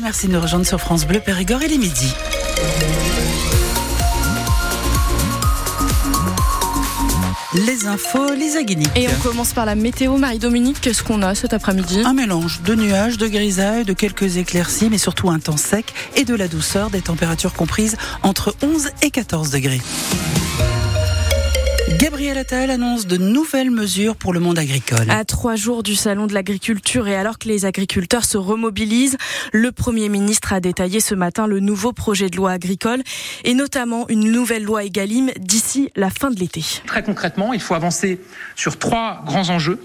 [0.00, 2.14] Et merci de nous rejoindre sur France Bleu Périgord et les midis.
[7.66, 8.88] Les infos, les Guinique.
[8.96, 10.16] Et on commence par la météo.
[10.16, 12.00] Marie-Dominique, qu'est-ce qu'on a cet après-midi?
[12.02, 16.24] Un mélange de nuages, de grisailles, de quelques éclaircies, mais surtout un temps sec et
[16.24, 19.82] de la douceur, des températures comprises entre 11 et 14 degrés.
[21.98, 25.10] Gabriel Attal annonce de nouvelles mesures pour le monde agricole.
[25.10, 29.16] À trois jours du salon de l'agriculture et alors que les agriculteurs se remobilisent,
[29.52, 33.02] le Premier ministre a détaillé ce matin le nouveau projet de loi agricole
[33.44, 36.64] et notamment une nouvelle loi Egalim d'ici la fin de l'été.
[36.86, 38.20] Très concrètement, il faut avancer
[38.54, 39.80] sur trois grands enjeux.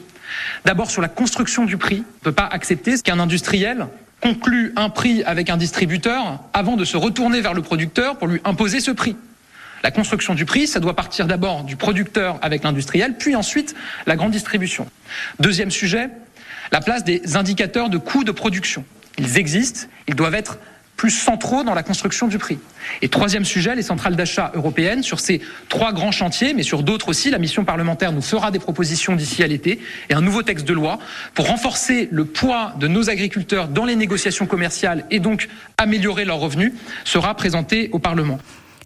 [0.64, 1.98] D'abord sur la construction du prix.
[1.98, 3.88] On ne peut pas accepter qu'un industriel
[4.22, 8.42] conclue un prix avec un distributeur avant de se retourner vers le producteur pour lui
[8.44, 9.16] imposer ce prix.
[9.84, 13.76] La construction du prix, ça doit partir d'abord du producteur avec l'industriel, puis ensuite
[14.08, 14.88] la grande distribution.
[15.40, 16.10] Deuxième sujet,
[16.72, 18.84] la place des indicateurs de coûts de production.
[19.18, 20.58] Ils existent, ils doivent être
[20.98, 22.58] plus centraux dans la construction du prix.
[23.02, 25.04] Et troisième sujet, les centrales d'achat européennes.
[25.04, 28.60] Sur ces trois grands chantiers, mais sur d'autres aussi, la mission parlementaire nous fera des
[28.60, 31.00] propositions d'ici à l'été et un nouveau texte de loi
[31.34, 36.40] pour renforcer le poids de nos agriculteurs dans les négociations commerciales et donc améliorer leurs
[36.40, 38.40] revenus sera présenté au Parlement.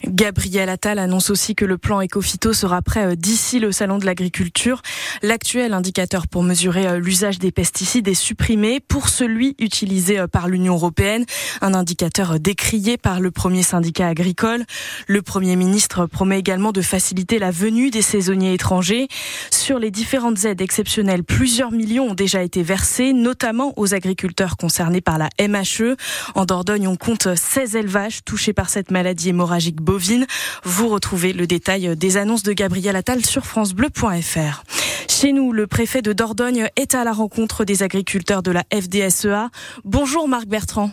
[0.07, 4.05] Gabriel Attal annonce aussi que le plan Ecofito sera prêt euh, d'ici le salon de
[4.05, 4.81] l'agriculture.
[5.21, 10.47] L'actuel indicateur pour mesurer euh, l'usage des pesticides est supprimé pour celui utilisé euh, par
[10.47, 11.25] l'Union européenne,
[11.61, 14.65] un indicateur décrié par le premier syndicat agricole.
[15.07, 19.07] Le Premier ministre promet également de faciliter la venue des saisonniers étrangers.
[19.51, 25.01] Sur les différentes aides exceptionnelles, plusieurs millions ont déjà été versés, notamment aux agriculteurs concernés
[25.01, 25.97] par la MHE.
[26.35, 30.27] En Dordogne, on compte 16 élevages touchés par cette maladie hémorragique bovine.
[30.63, 34.63] Vous retrouvez le détail des annonces de Gabriel Attal sur francebleu.fr.
[35.07, 39.49] Chez nous, le préfet de Dordogne est à la rencontre des agriculteurs de la FDSEA.
[39.85, 40.91] Bonjour Marc Bertrand.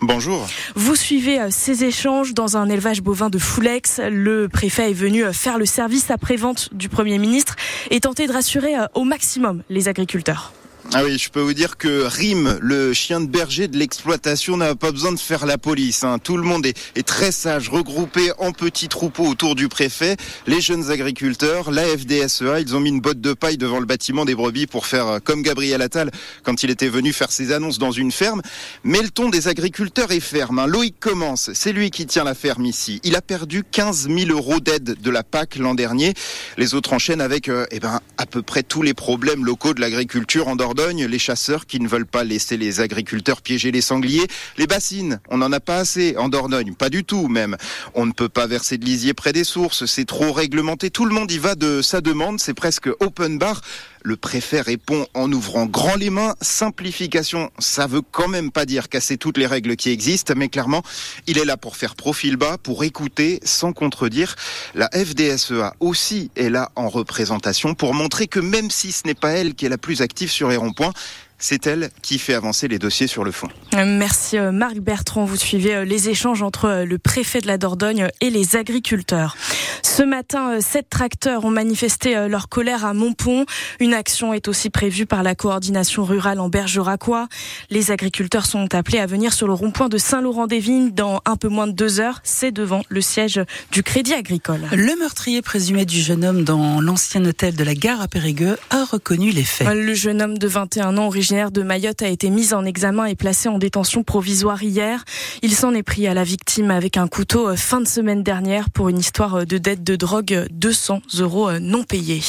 [0.00, 0.46] Bonjour.
[0.76, 4.00] Vous suivez euh, ces échanges dans un élevage bovin de Foulex.
[4.08, 7.56] Le préfet est venu euh, faire le service après-vente du Premier ministre
[7.90, 10.52] et tenter de rassurer euh, au maximum les agriculteurs.
[10.98, 14.74] Ah oui, je peux vous dire que Rim, le chien de berger de l'exploitation, n'a
[14.74, 16.04] pas besoin de faire la police.
[16.04, 16.18] Hein.
[16.18, 20.16] Tout le monde est, est, très sage, regroupé en petits troupeaux autour du préfet.
[20.46, 24.24] Les jeunes agriculteurs, la FDSEA, ils ont mis une botte de paille devant le bâtiment
[24.24, 26.10] des brebis pour faire euh, comme Gabriel Attal
[26.44, 28.40] quand il était venu faire ses annonces dans une ferme.
[28.82, 30.60] Mais le ton des agriculteurs est ferme.
[30.60, 30.66] Hein.
[30.66, 33.02] Loïc commence, c'est lui qui tient la ferme ici.
[33.04, 36.14] Il a perdu 15 000 euros d'aide de la PAC l'an dernier.
[36.56, 39.82] Les autres enchaînent avec euh, eh ben, à peu près tous les problèmes locaux de
[39.82, 44.26] l'agriculture en Dordogne les chasseurs qui ne veulent pas laisser les agriculteurs piéger les sangliers,
[44.56, 46.16] les bassines, on n'en a pas assez.
[46.16, 47.56] En Dordogne, pas du tout même.
[47.94, 51.12] On ne peut pas verser de lisier près des sources, c'est trop réglementé, tout le
[51.12, 53.62] monde y va de sa demande, c'est presque open bar.
[54.06, 56.36] Le préfet répond en ouvrant grand les mains.
[56.40, 60.84] Simplification, ça veut quand même pas dire casser toutes les règles qui existent, mais clairement,
[61.26, 64.36] il est là pour faire profil bas, pour écouter sans contredire.
[64.76, 69.30] La FDSEA aussi est là en représentation pour montrer que même si ce n'est pas
[69.30, 70.92] elle qui est la plus active sur les ronds-points,
[71.38, 73.48] c'est elle qui fait avancer les dossiers sur le fond.
[73.74, 75.24] Merci euh, Marc Bertrand.
[75.24, 79.36] Vous suivez euh, les échanges entre euh, le préfet de la Dordogne et les agriculteurs.
[79.82, 83.46] Ce matin, sept tracteurs ont manifesté leur colère à Montpont.
[83.80, 87.28] Une action est aussi prévue par la coordination rurale en Bergeracois.
[87.70, 91.66] Les agriculteurs sont appelés à venir sur le rond-point de Saint-Laurent-des-Vignes dans un peu moins
[91.66, 92.20] de deux heures.
[92.24, 94.66] C'est devant le siège du Crédit Agricole.
[94.72, 98.84] Le meurtrier présumé du jeune homme dans l'ancien hôtel de la gare à Périgueux a
[98.84, 99.68] reconnu les faits.
[99.68, 103.16] Le jeune homme de 21 ans, originaire de Mayotte, a été mis en examen et
[103.16, 105.04] placé en détention provisoire hier.
[105.42, 108.70] Il s'en est pris à la victime avec un couteau euh, fin de semaine dernière
[108.70, 112.22] pour une histoire euh, de dette de drogue 200 euros euh, non payés.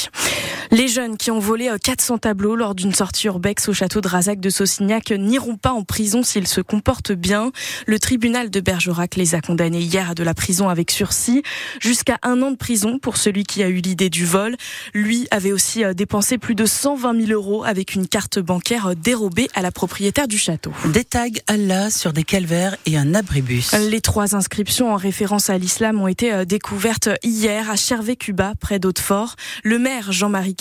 [0.72, 4.42] Les jeunes qui ont volé 400 tableaux lors d'une sortie urbex au château de Razac
[4.42, 7.52] de Saucignac n'iront pas en prison s'ils se comportent bien.
[7.86, 11.42] Le tribunal de Bergerac les a condamnés hier à de la prison avec sursis,
[11.80, 14.58] jusqu'à un an de prison pour celui qui a eu l'idée du vol.
[14.94, 19.62] Lui avait aussi dépensé plus de 120 000 euros avec une carte bancaire dérobée à
[19.62, 20.74] la propriétaire du château.
[20.86, 23.72] Des tags Allah sur des calvaires et un abribus.
[23.74, 29.36] Les trois inscriptions en référence à l'islam ont été découvertes hier à Chervé-Cuba, près d'Hautefort.
[29.64, 30.57] Le maire Jean-Marie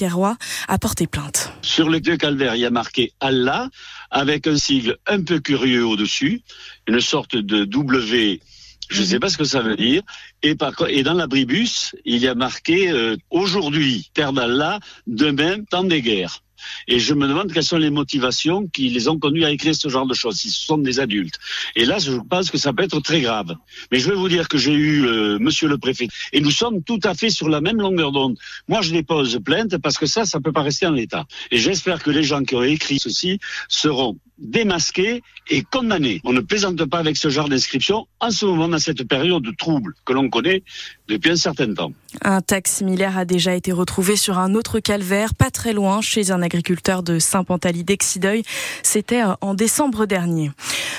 [0.69, 1.53] A porté plainte.
[1.63, 3.69] Sur les deux calvaires, il y a marqué Allah
[4.11, 6.43] avec un sigle un peu curieux au-dessus,
[6.87, 8.41] une sorte de W
[8.89, 10.03] je ne sais pas ce que ça veut dire.
[10.43, 15.85] Et, par, et dans l'abribus, il y a marqué euh, aujourd'hui, terre d'Allah, demain, temps
[15.85, 16.43] des guerres.
[16.89, 19.89] Et je me demande quelles sont les motivations qui les ont conduits à écrire ce
[19.89, 21.39] genre de choses, si ce sont des adultes.
[21.75, 23.55] Et là, je pense que ça peut être très grave.
[23.91, 26.83] Mais je vais vous dire que j'ai eu euh, monsieur le préfet, et nous sommes
[26.83, 28.37] tout à fait sur la même longueur d'onde.
[28.69, 31.27] Moi, je dépose plainte parce que ça, ça peut pas rester en l'état.
[31.51, 33.39] Et j'espère que les gens qui ont écrit ceci
[33.69, 36.21] seront démasqués et condamnés.
[36.25, 39.53] On ne plaisante pas avec ce genre d'inscription en ce moment dans cette période de
[39.53, 40.63] trouble que l'on connaît
[41.09, 41.93] depuis un certain temps.
[42.23, 46.31] Un texte similaire a déjà été retrouvé sur un autre calvaire, pas très loin, chez
[46.31, 48.43] un agriculteur de Saint-Pantaly d'Exideuil.
[48.83, 50.51] C'était euh, en décembre dernier.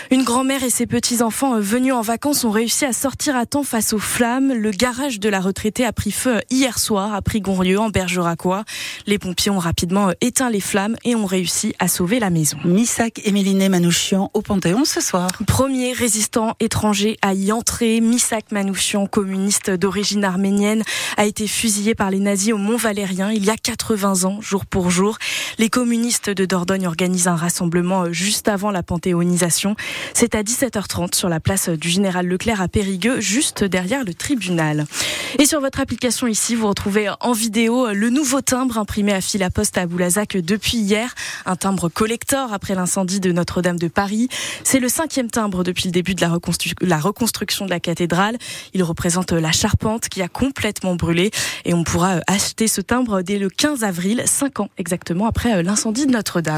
[0.09, 3.63] Une grand-mère et ses petits-enfants euh, venus en vacances ont réussi à sortir à temps
[3.63, 4.54] face aux flammes.
[4.54, 8.63] Le garage de la retraitée a pris feu euh, hier soir à Prigongrieux, en Bergeracois.
[9.06, 12.57] Les pompiers ont rapidement éteint les flammes et ont réussi à sauver la maison.
[12.63, 15.30] Missak et Méliné Manouchian au Panthéon ce soir.
[15.45, 20.83] Premier résistant étranger à y entrer, Missak Manouchian, communiste d'origine arménienne,
[21.18, 24.65] a été fusillé par les nazis au Mont Valérien il y a 80 ans, jour
[24.65, 25.18] pour jour.
[25.57, 29.75] Les communistes de Dordogne organisent un rassemblement euh, juste avant la panthéonisation.
[30.13, 34.85] C'est à 17h30 sur la place du Général Leclerc à Périgueux, juste derrière le tribunal.
[35.39, 39.44] Et sur votre application ici, vous retrouvez en vidéo le nouveau timbre imprimé à fil
[39.44, 41.13] à poste à Boulazac depuis hier.
[41.45, 44.29] Un timbre collector après l'incendie de Notre-Dame de Paris.
[44.63, 46.31] C'est le cinquième timbre depuis le début de la,
[46.81, 48.38] la reconstruction de la cathédrale.
[48.73, 51.31] Il représente la charpente qui a complètement brûlé
[51.65, 56.05] et on pourra acheter ce timbre dès le 15 avril, cinq ans exactement après l'incendie
[56.05, 56.55] de Notre-Dame.